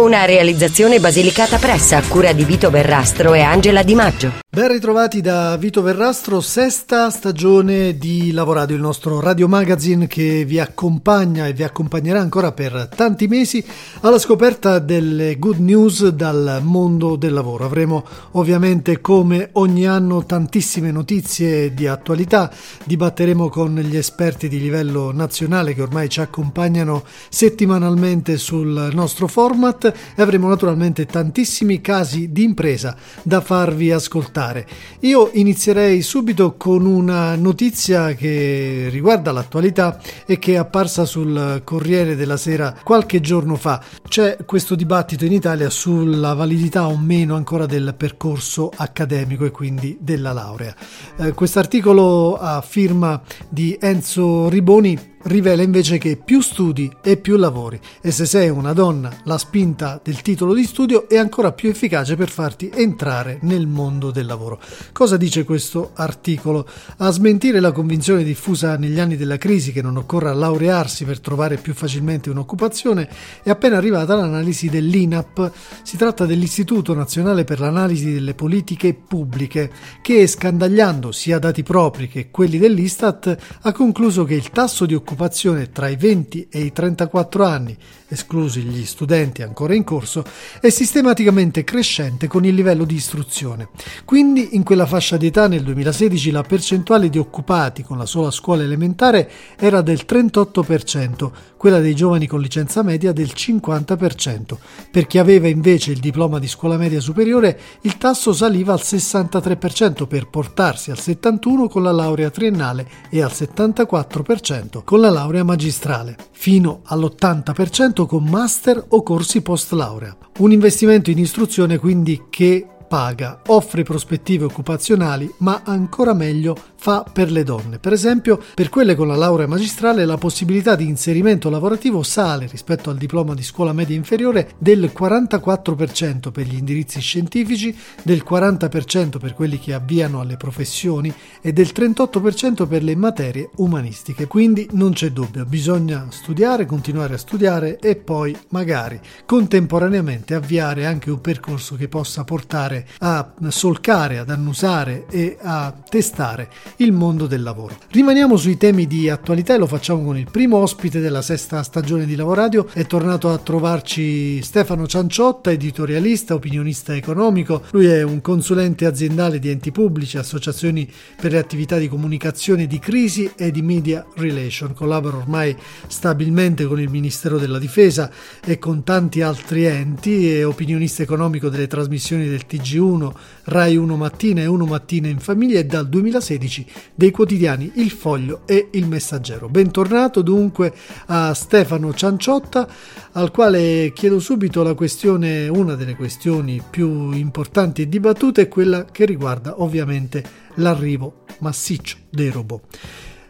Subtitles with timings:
[0.00, 4.32] Una realizzazione basilicata pressa a cura di Vito Verrastro e Angela Di Maggio.
[4.52, 10.58] Ben ritrovati da Vito Verrastro, sesta stagione di Lavoradio, il nostro radio magazine che vi
[10.58, 13.64] accompagna e vi accompagnerà ancora per tanti mesi
[14.00, 17.64] alla scoperta delle good news dal mondo del lavoro.
[17.64, 22.50] Avremo ovviamente come ogni anno tantissime notizie di attualità,
[22.82, 29.89] dibatteremo con gli esperti di livello nazionale che ormai ci accompagnano settimanalmente sul nostro format
[30.14, 34.66] e avremo naturalmente tantissimi casi di impresa da farvi ascoltare.
[35.00, 42.16] Io inizierei subito con una notizia che riguarda l'attualità e che è apparsa sul Corriere
[42.16, 43.82] della Sera qualche giorno fa.
[44.08, 49.96] C'è questo dibattito in Italia sulla validità o meno ancora del percorso accademico e quindi
[50.00, 50.74] della laurea.
[51.16, 57.78] Eh, Quest'articolo a firma di Enzo Riboni rivela invece che più studi e più lavori
[58.00, 62.16] e se sei una donna la spinta del titolo di studio è ancora più efficace
[62.16, 64.60] per farti entrare nel mondo del lavoro.
[64.92, 66.66] Cosa dice questo articolo?
[66.98, 71.56] A smentire la convinzione diffusa negli anni della crisi che non occorra laurearsi per trovare
[71.56, 73.08] più facilmente un'occupazione
[73.42, 75.52] è appena arrivata l'analisi dell'INAP.
[75.82, 82.30] Si tratta dell'Istituto Nazionale per l'Analisi delle Politiche Pubbliche che scandagliando sia dati propri che
[82.30, 86.72] quelli dell'Istat ha concluso che il tasso di occupazione occupazione tra i 20 e i
[86.72, 87.76] 34 anni,
[88.10, 90.24] esclusi gli studenti ancora in corso,
[90.60, 93.68] è sistematicamente crescente con il livello di istruzione.
[94.04, 98.30] Quindi in quella fascia di età nel 2016 la percentuale di occupati con la sola
[98.30, 104.56] scuola elementare era del 38%, quella dei giovani con licenza media del 50%.
[104.90, 110.06] Per chi aveva invece il diploma di scuola media superiore il tasso saliva al 63%
[110.06, 116.16] per portarsi al 71% con la laurea triennale e al 74% con la laurea magistrale,
[116.32, 120.16] fino all'80% con master o corsi post laurea.
[120.38, 127.30] Un investimento in istruzione quindi che paga, offre prospettive occupazionali, ma ancora meglio fa per
[127.30, 127.78] le donne.
[127.78, 132.90] Per esempio, per quelle con la laurea magistrale la possibilità di inserimento lavorativo sale rispetto
[132.90, 139.34] al diploma di scuola media inferiore del 44% per gli indirizzi scientifici, del 40% per
[139.34, 144.26] quelli che avviano alle professioni e del 38% per le materie umanistiche.
[144.26, 151.10] Quindi non c'è dubbio, bisogna studiare, continuare a studiare e poi magari contemporaneamente avviare anche
[151.10, 157.42] un percorso che possa portare a solcare, ad annusare e a testare il mondo del
[157.42, 157.76] lavoro.
[157.90, 162.06] Rimaniamo sui temi di attualità e lo facciamo con il primo ospite della sesta stagione
[162.06, 162.68] di Lavoradio.
[162.72, 167.62] È tornato a trovarci Stefano Cianciotta, editorialista, opinionista economico.
[167.70, 172.78] Lui è un consulente aziendale di enti pubblici, associazioni per le attività di comunicazione di
[172.78, 174.74] crisi e di media relation.
[174.74, 178.10] Collabora ormai stabilmente con il Ministero della Difesa
[178.44, 180.30] e con tanti altri enti.
[180.30, 183.12] È opinionista economico delle trasmissioni del TG TG1,
[183.44, 188.42] Rai 1 Mattina e 1 Mattina in Famiglia e dal 2016 dei quotidiani Il Foglio
[188.46, 189.48] e Il Messaggero.
[189.48, 190.72] Bentornato dunque
[191.06, 192.68] a Stefano Cianciotta,
[193.12, 198.84] al quale chiedo subito la questione, una delle questioni più importanti e dibattute, è quella
[198.84, 200.22] che riguarda ovviamente
[200.54, 202.62] l'arrivo massiccio dei robot.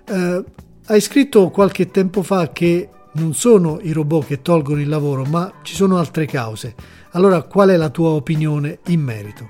[0.04, 0.44] Eh,
[0.86, 5.52] hai scritto qualche tempo fa che non sono i robot che tolgono il lavoro, ma
[5.62, 6.74] ci sono altre cause.
[7.12, 9.43] Allora qual è la tua opinione in merito?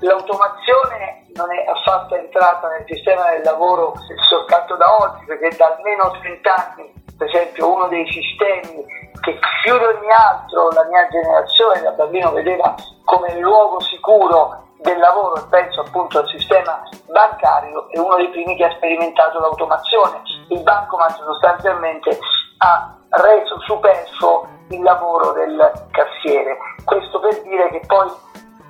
[0.00, 3.94] L'automazione non è affatto entrata nel sistema del lavoro
[4.28, 8.84] soltanto da oggi, perché da almeno 30 anni, per esempio, uno dei sistemi
[9.20, 12.74] che più di ogni altro la mia generazione da bambino vedeva
[13.04, 18.64] come luogo sicuro del lavoro penso appunto al sistema bancario è uno dei primi che
[18.64, 20.20] ha sperimentato l'automazione.
[20.48, 22.18] Il bancomat sostanzialmente
[22.58, 26.56] ha reso superfluo il lavoro del cassiere.
[26.84, 28.10] Questo per dire che poi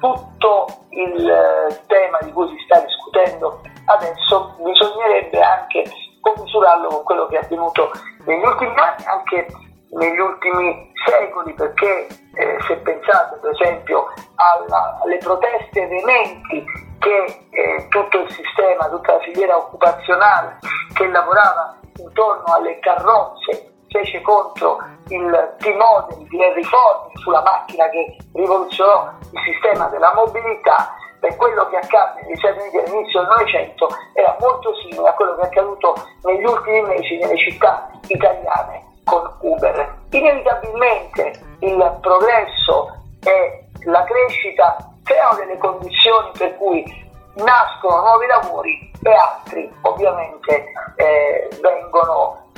[0.00, 5.84] tutto il eh, tema di cui si sta discutendo adesso bisognerebbe anche
[6.20, 7.90] commisurarlo con quello che è avvenuto
[8.24, 9.46] negli ultimi anni, anche
[9.90, 14.06] negli ultimi secoli, perché eh, se pensate per esempio
[14.36, 16.64] alla, alle proteste veementi
[16.98, 20.58] che eh, tutto il sistema, tutta la filiera occupazionale
[20.94, 24.78] che lavorava intorno alle carrozze fece contro
[25.08, 31.68] il T-Model di Henry Ford, sulla macchina che rivoluzionò il sistema della mobilità, per quello
[31.68, 35.44] che accade negli Stati Uniti all'inizio del Novecento era molto simile a quello che è
[35.44, 39.98] accaduto negli ultimi mesi nelle città italiane con Uber.
[40.10, 46.84] Inevitabilmente il progresso e la crescita creano delle condizioni per cui
[47.34, 52.49] nascono nuovi lavori e altri ovviamente eh, vengono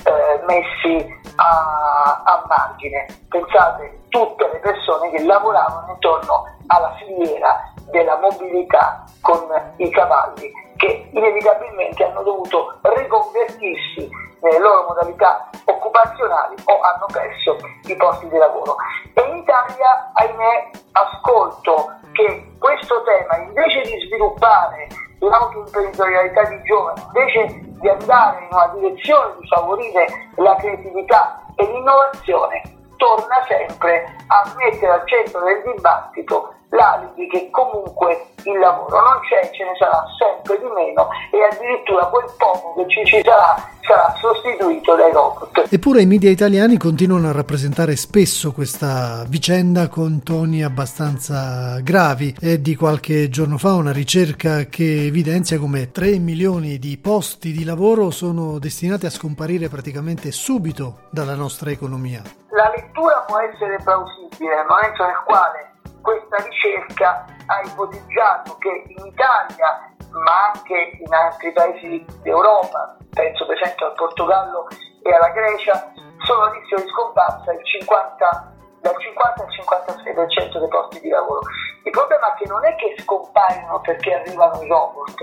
[0.47, 3.07] messi a, a margine.
[3.29, 9.41] Pensate tutte le persone che lavoravano intorno alla filiera della mobilità con
[9.77, 14.11] i cavalli che inevitabilmente hanno dovuto riconvertirsi
[14.41, 17.57] nelle loro modalità occupazionali o hanno perso
[17.87, 18.77] i posti di lavoro.
[19.15, 24.89] E in Italia, ahimè, ascolto che questo tema, invece di sviluppare
[25.29, 32.63] l'autoimprenditorialità di giovani, invece di andare in una direzione di favorire la creatività e l'innovazione,
[32.97, 39.51] torna sempre a mettere al centro del dibattito l'alibi che comunque il lavoro non c'è,
[39.53, 44.15] ce ne sarà sempre di meno e addirittura quel poco che ci, ci sarà sarà
[44.17, 45.67] sostituito dai robot.
[45.69, 52.35] Eppure i media italiani continuano a rappresentare spesso questa vicenda con toni abbastanza gravi.
[52.39, 57.65] È di qualche giorno fa una ricerca che evidenzia come 3 milioni di posti di
[57.65, 62.23] lavoro sono destinati a scomparire praticamente subito dalla nostra economia.
[62.51, 65.72] La lettura può essere plausibile nel momento nel quale
[66.03, 73.61] questa ricerca ha ipotizzato che in Italia, ma anche in altri paesi d'Europa, penso per
[73.61, 74.69] esempio al Portogallo
[75.03, 81.01] e alla Grecia, sono a rischio di scomparsa 50, dal 50 al 56% dei posti
[81.01, 81.41] di lavoro.
[81.85, 85.17] Il problema è che non è che scompaiono perché arrivano i robot,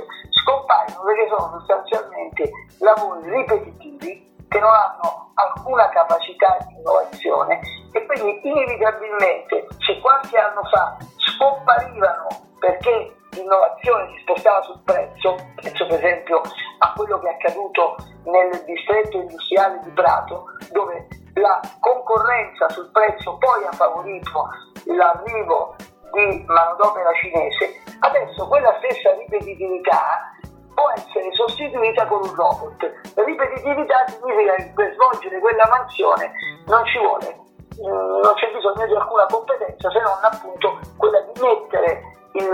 [0.44, 7.60] scompaiono perché sono sostanzialmente lavori ripetitivi che non hanno alcuna capacità di innovazione
[7.92, 9.68] e quindi inevitabilmente
[10.10, 12.28] qualche anno fa scomparivano
[12.58, 16.42] perché l'innovazione si spostava sul prezzo, penso per esempio
[16.80, 17.96] a quello che è accaduto
[18.26, 24.50] nel distretto industriale di Prato, dove la concorrenza sul prezzo poi ha favorito
[24.86, 25.76] l'arrivo
[26.12, 30.34] di manodopera cinese, adesso quella stessa ripetitività
[30.74, 32.82] può essere sostituita con un robot.
[33.14, 36.32] Ripetitività significa che per svolgere quella mansione
[36.66, 37.38] non ci vuole,
[37.80, 42.52] non c'è bisogno di alcuna competenza se non appunto quella di mettere il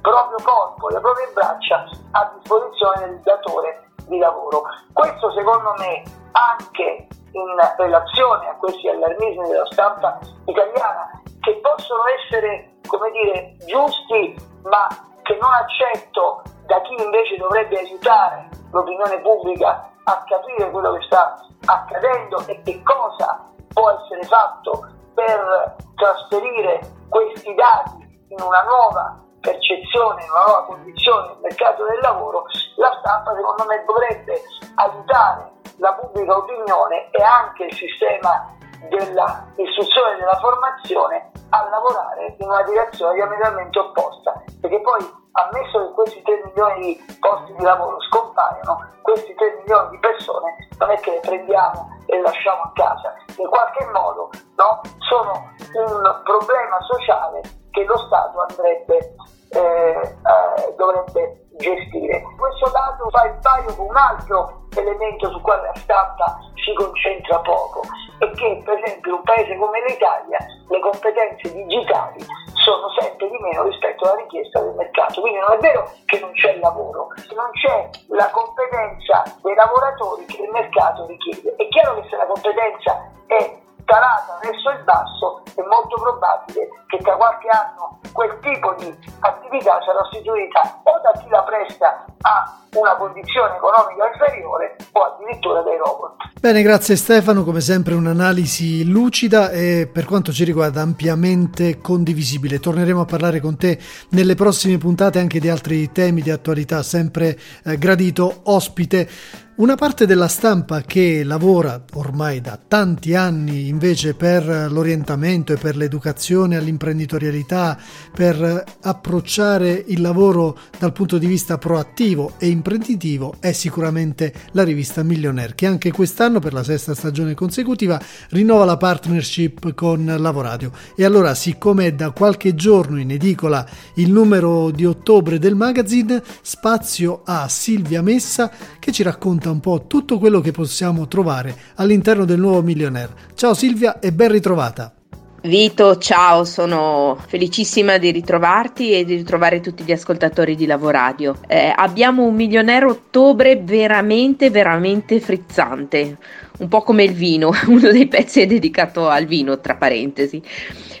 [0.00, 4.62] proprio corpo, le proprie braccia a disposizione del datore di lavoro.
[4.92, 12.78] Questo secondo me anche in relazione a questi allarmismi della stampa italiana che possono essere,
[12.86, 14.34] come dire, giusti
[14.64, 14.88] ma
[15.22, 21.40] che non accetto da chi invece dovrebbe aiutare l'opinione pubblica a capire quello che sta
[21.66, 30.24] accadendo e che cosa può essere fatto per trasferire questi dati in una nuova percezione,
[30.24, 32.44] in una nuova condizione del mercato del lavoro,
[32.76, 34.40] la stampa secondo me dovrebbe
[34.74, 38.52] aiutare la pubblica opinione e anche il sistema
[38.88, 45.92] dell'istruzione e della formazione a lavorare in una direzione diametralmente opposta, perché poi ammesso che
[45.94, 50.98] questi 3 milioni di posti di lavoro scompaiono, questi 3 milioni di persone non è
[51.00, 57.40] che le prendiamo e lasciamo a casa, in qualche modo no, sono un problema sociale
[57.70, 59.14] che lo Stato andrebbe,
[59.50, 62.22] eh, eh, dovrebbe gestire.
[62.38, 67.38] Questo dato fa il paio con un altro elemento sul quale la stampa si concentra
[67.40, 67.82] poco
[68.18, 72.24] e che per esempio in un paese come l'Italia le competenze digitali
[72.64, 75.20] sono sempre di meno rispetto alla richiesta del mercato.
[75.20, 80.42] Quindi non è vero che non c'è lavoro, non c'è la competenza dei lavoratori che
[80.42, 81.54] il mercato richiede.
[81.56, 86.98] È chiaro che se la competenza è calata verso il basso, è molto probabile che
[86.98, 88.88] tra qualche anno quel tipo di
[89.20, 95.62] attività sarà sostituita o da chi la presta a una condizione economica inferiore o addirittura
[95.62, 96.12] dai robot.
[96.40, 102.60] Bene, grazie Stefano, come sempre un'analisi lucida e per quanto ci riguarda ampiamente condivisibile.
[102.60, 103.78] Torneremo a parlare con te
[104.10, 109.08] nelle prossime puntate anche di altri temi di attualità, sempre eh, gradito ospite.
[109.56, 115.76] Una parte della stampa che lavora ormai da tanti anni invece per l'orientamento e per
[115.76, 117.78] l'educazione all'imprenditorialità,
[118.12, 125.02] per approcciare il lavoro dal punto di vista proattivo e imprenditivo è sicuramente la rivista
[125.02, 130.72] Millionaire che anche quest'anno per la sesta stagione consecutiva rinnova la partnership con Lavoradio.
[130.96, 136.22] E allora siccome è da qualche giorno in edicola il numero di ottobre del magazine,
[136.40, 142.24] spazio a Silvia Messa che ci racconta un po' tutto quello che possiamo trovare all'interno
[142.24, 143.12] del nuovo Millionaire.
[143.34, 145.03] Ciao Silvia e ben ritrovata.
[145.46, 151.36] Vito, ciao, sono felicissima di ritrovarti e di ritrovare tutti gli ascoltatori di Lavoradio.
[151.46, 156.16] Eh, abbiamo un milionario ottobre veramente, veramente frizzante,
[156.60, 160.40] un po' come il vino, uno dei pezzi è dedicato al vino, tra parentesi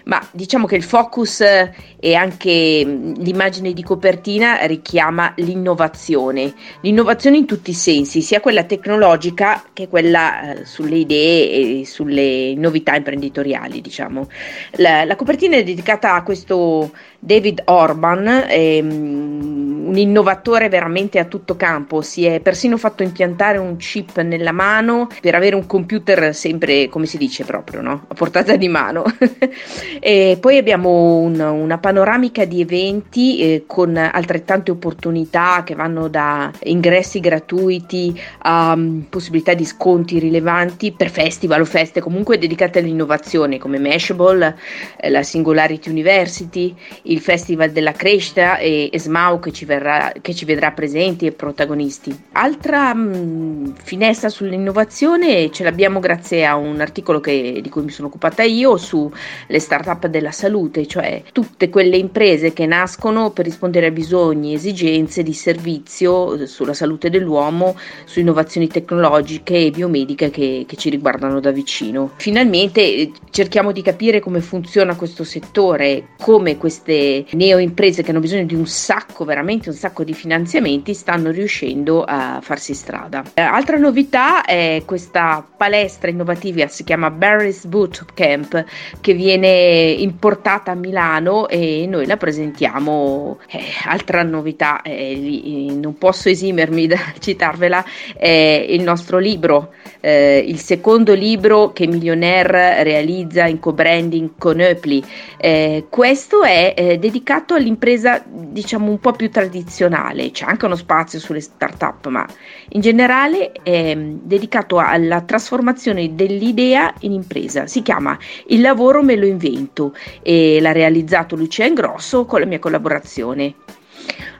[0.04, 7.38] ma diciamo che il focus eh, e anche mm, l'immagine di copertina richiama l'innovazione, l'innovazione
[7.38, 12.94] in tutti i sensi, sia quella tecnologica che quella eh, sulle idee e sulle novità
[12.94, 14.28] imprenditoriali, diciamo.
[14.76, 19.53] La, la copertina è dedicata a questo David Orban, ehm,
[19.84, 25.08] un innovatore veramente a tutto campo, si è persino fatto impiantare un chip nella mano
[25.20, 28.04] per avere un computer sempre, come si dice proprio, no?
[28.08, 29.04] a portata di mano.
[30.00, 36.50] e poi abbiamo un, una panoramica di eventi eh, con altrettante opportunità che vanno da
[36.64, 43.58] ingressi gratuiti a um, possibilità di sconti rilevanti per festival o feste comunque dedicate all'innovazione
[43.58, 44.56] come Mashable,
[44.96, 49.73] eh, la Singularity University, il Festival della Crescita e, e SMAU che ci, verrà,
[50.20, 52.16] che ci, vedrà presenti e protagonisti.
[52.32, 57.90] Altra mh, mm, finestra sull'innovazione ce l'abbiamo grazie a un articolo che, di cui mi
[57.90, 63.86] sono occupata io sulle start-up della salute, cioè tutte quelle imprese che nascono per rispondere
[63.86, 70.64] a bisogni e esigenze di servizio sulla salute dell'uomo, su innovazioni tecnologiche e biomediche che,
[70.66, 72.12] che ci riguardano da vicino.
[72.16, 78.20] Finalmente eh, cerchiamo di capire come funziona questo settore, come queste neo imprese che hanno
[78.20, 83.22] bisogno di un sacco, veramente un sacco di finanziamenti, stanno riuscendo a farsi strada.
[83.34, 88.64] Eh, altra novità è questa palestra innovativa, si chiama Barry's Boot Camp,
[89.00, 93.38] che viene importata a Milano e noi la presentiamo.
[93.48, 97.84] Eh, altra novità, eh, non posso esimermi da citarvela,
[98.16, 105.02] è il nostro libro, eh, il secondo libro che Millionaire realizza in co-branding con Eupli.
[105.36, 111.20] Eh, questo è eh, dedicato all'impresa diciamo un po' più tradizionale, c'è anche uno spazio
[111.20, 112.26] sulle start-up, ma
[112.70, 117.66] in generale è dedicato alla trasformazione dell'idea in impresa.
[117.66, 122.58] Si chiama Il lavoro me lo invento e l'ha realizzato Lucia Ingrosso con la mia
[122.58, 123.54] collaborazione.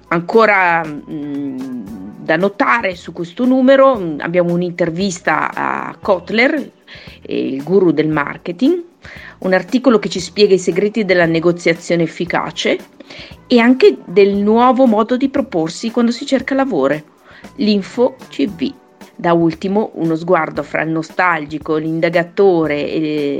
[0.09, 6.71] Ancora mh, da notare su questo numero mh, abbiamo un'intervista a Kotler,
[7.26, 8.83] il guru del marketing,
[9.38, 12.78] un articolo che ci spiega i segreti della negoziazione efficace
[13.46, 17.00] e anche del nuovo modo di proporsi quando si cerca lavoro,
[17.56, 18.73] l'info CV.
[19.16, 22.82] Da ultimo uno sguardo fra il nostalgico, l'indagatore,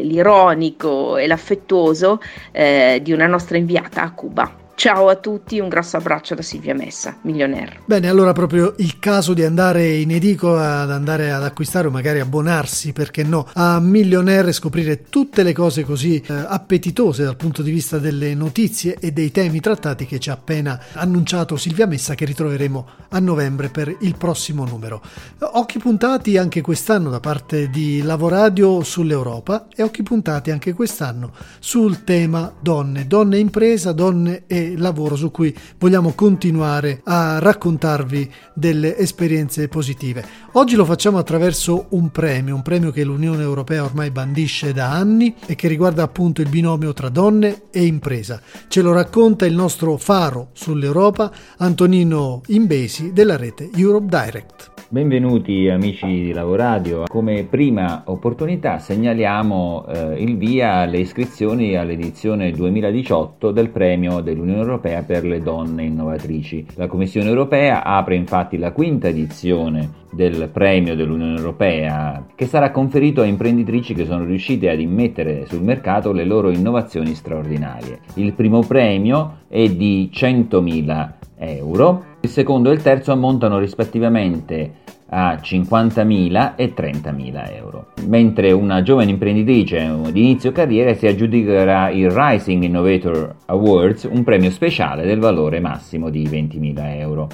[0.03, 2.21] l'ironico e l'affettuoso
[2.53, 4.64] eh, di una nostra inviata a Cuba.
[4.77, 7.81] Ciao a tutti, un grosso abbraccio da Silvia Messa, milionaire.
[7.85, 12.19] Bene, allora proprio il caso di andare in edicola, ad andare ad acquistare o magari
[12.19, 17.63] abbonarsi, perché no, a Millionaire e scoprire tutte le cose così eh, appetitose dal punto
[17.63, 22.15] di vista delle notizie e dei temi trattati che ci ha appena annunciato Silvia Messa
[22.15, 25.01] che ritroveremo a novembre per il prossimo numero.
[25.39, 32.03] Occhi puntati anche quest'anno da parte di Lavoradio sull'Europa e occhi puntati anche quest'anno sul
[32.03, 39.69] tema donne, donne impresa, donne e lavoro su cui vogliamo continuare a raccontarvi delle esperienze
[39.69, 40.25] positive.
[40.53, 45.35] Oggi lo facciamo attraverso un premio, un premio che l'Unione Europea ormai bandisce da anni
[45.47, 48.41] e che riguarda appunto il binomio tra donne e impresa.
[48.69, 54.74] Ce lo racconta il nostro faro sull'Europa, Antonino Imbesi della rete Europe Direct.
[54.95, 57.03] Benvenuti amici di Lavoradio.
[57.09, 65.03] Come prima opportunità segnaliamo eh, il via alle iscrizioni all'edizione 2018 del premio dell'Unione Europea
[65.03, 66.65] per le donne innovatrici.
[66.77, 73.21] La Commissione Europea apre infatti la quinta edizione del premio dell'Unione Europea che sarà conferito
[73.21, 77.99] a imprenditrici che sono riuscite ad immettere sul mercato le loro innovazioni straordinarie.
[78.15, 85.35] Il primo premio è di 100.000 euro, il secondo e il terzo ammontano rispettivamente a
[85.35, 92.63] 50.000 e 30.000 euro, mentre una giovane imprenditrice di inizio carriera si aggiudicherà il Rising
[92.63, 97.29] Innovator Awards, un premio speciale del valore massimo di 20.000 euro.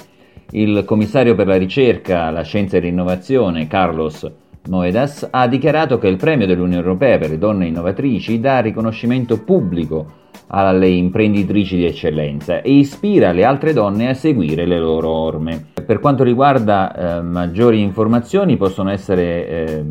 [0.51, 4.29] Il commissario per la ricerca, la scienza e l'innovazione, Carlos
[4.67, 10.19] Moedas, ha dichiarato che il premio dell'Unione Europea per le donne innovatrici dà riconoscimento pubblico
[10.47, 15.70] alle imprenditrici di eccellenza e ispira le altre donne a seguire le loro orme.
[15.91, 19.85] Per quanto riguarda eh, maggiori informazioni possono essere eh,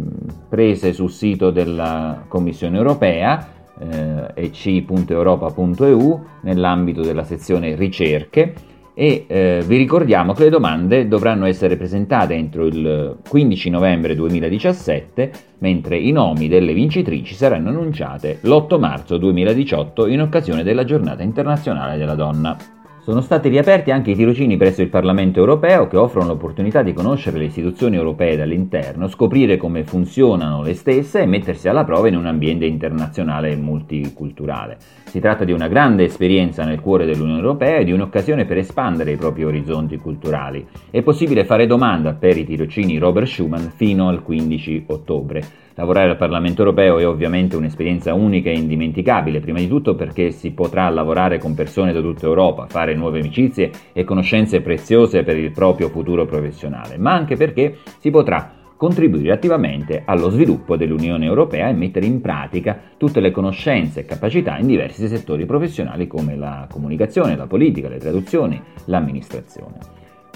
[0.49, 3.47] prese sul sito della Commissione europea
[3.79, 8.55] eh, ec.europa.eu nell'ambito della sezione ricerche
[8.95, 15.33] e eh, vi ricordiamo che le domande dovranno essere presentate entro il 15 novembre 2017,
[15.59, 21.99] mentre i nomi delle vincitrici saranno annunciate l'8 marzo 2018 in occasione della giornata internazionale
[21.99, 22.57] della donna.
[23.03, 27.39] Sono stati riaperti anche i tirocini presso il Parlamento europeo che offrono l'opportunità di conoscere
[27.39, 32.27] le istituzioni europee dall'interno, scoprire come funzionano le stesse e mettersi alla prova in un
[32.27, 34.77] ambiente internazionale e multiculturale.
[35.11, 39.11] Si tratta di una grande esperienza nel cuore dell'Unione Europea e di un'occasione per espandere
[39.11, 40.65] i propri orizzonti culturali.
[40.89, 45.43] È possibile fare domanda per i tirocini Robert Schuman fino al 15 ottobre.
[45.75, 50.53] Lavorare al Parlamento europeo è ovviamente un'esperienza unica e indimenticabile, prima di tutto perché si
[50.53, 55.51] potrà lavorare con persone da tutta Europa, fare nuove amicizie e conoscenze preziose per il
[55.51, 61.75] proprio futuro professionale, ma anche perché si potrà contribuire attivamente allo sviluppo dell'Unione Europea e
[61.75, 67.37] mettere in pratica tutte le conoscenze e capacità in diversi settori professionali come la comunicazione,
[67.37, 69.77] la politica, le traduzioni, l'amministrazione.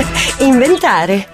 [0.40, 1.33] inventare.